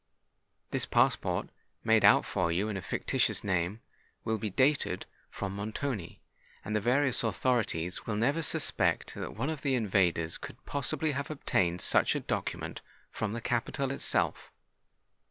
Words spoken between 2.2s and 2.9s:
for you in a